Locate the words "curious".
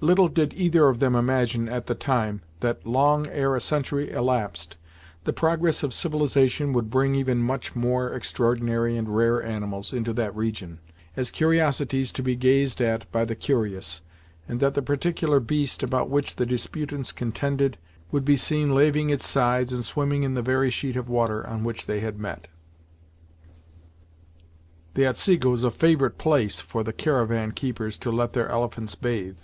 13.36-14.00